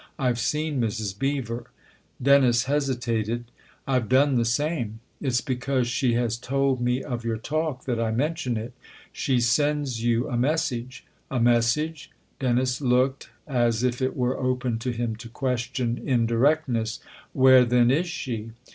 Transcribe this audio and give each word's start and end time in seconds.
I've 0.17 0.39
seen 0.39 0.81
Mrs. 0.81 1.19
Beever." 1.19 1.65
Dennis 2.19 2.63
hesitated." 2.63 3.51
I've 3.87 4.09
done 4.09 4.33
the 4.33 4.45
same."" 4.45 4.99
It's 5.21 5.41
because 5.41 5.85
she 5.87 6.13
has 6.15 6.39
told 6.39 6.81
me 6.81 7.03
of 7.03 7.23
your 7.23 7.37
talk 7.37 7.85
that 7.85 7.99
I 7.99 8.09
mention 8.09 8.57
it. 8.57 8.73
She 9.13 9.39
sends 9.39 10.03
you 10.03 10.27
a 10.27 10.35
message."" 10.35 11.05
A 11.29 11.39
message?" 11.39 12.09
Dennis 12.39 12.81
looked 12.81 13.29
as 13.45 13.83
if 13.83 14.01
it 14.01 14.17
were 14.17 14.39
open 14.39 14.79
to 14.79 14.89
him 14.89 15.15
to 15.17 15.29
question 15.29 16.01
indirectness. 16.03 16.99
"Where 17.35 17.63
then 17.63 17.91
is 17.91 18.07
she 18.07 18.53